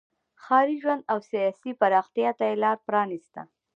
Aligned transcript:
ښاري 0.43 0.75
ژوند 0.83 1.03
او 1.11 1.17
سیاسي 1.29 1.71
پراختیا 1.81 2.29
ته 2.39 2.43
یې 2.49 2.55
لار 2.63 2.77
پرانیسته. 2.87 3.41